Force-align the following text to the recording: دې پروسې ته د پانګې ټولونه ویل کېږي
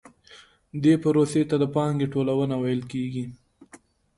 دې 0.83 0.93
پروسې 1.03 1.41
ته 1.49 1.55
د 1.61 1.65
پانګې 1.75 2.07
ټولونه 2.13 2.55
ویل 2.57 2.81
کېږي 2.91 3.25